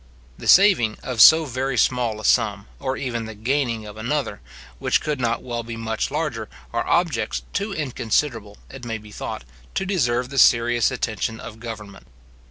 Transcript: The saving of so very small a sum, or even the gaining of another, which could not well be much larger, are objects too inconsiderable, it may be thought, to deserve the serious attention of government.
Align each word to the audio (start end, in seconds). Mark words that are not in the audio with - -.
The 0.39 0.47
saving 0.47 0.97
of 1.03 1.21
so 1.21 1.45
very 1.45 1.77
small 1.77 2.19
a 2.19 2.25
sum, 2.25 2.65
or 2.79 2.97
even 2.97 3.25
the 3.25 3.35
gaining 3.35 3.85
of 3.85 3.97
another, 3.97 4.41
which 4.79 4.99
could 4.99 5.19
not 5.19 5.43
well 5.43 5.61
be 5.61 5.77
much 5.77 6.09
larger, 6.09 6.49
are 6.73 6.87
objects 6.87 7.43
too 7.53 7.71
inconsiderable, 7.71 8.57
it 8.67 8.83
may 8.83 8.97
be 8.97 9.11
thought, 9.11 9.43
to 9.75 9.85
deserve 9.85 10.29
the 10.31 10.39
serious 10.39 10.89
attention 10.89 11.39
of 11.39 11.59
government. 11.59 12.07